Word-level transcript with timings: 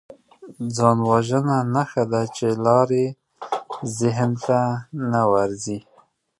ځانوژنه 0.75 1.57
نښه 1.73 2.03
ده 2.11 2.21
چې 2.35 2.47
لارې 2.65 3.05
ذهن 3.97 4.31
ته 4.45 4.59
نه 5.11 5.21
ورځي 5.33 5.79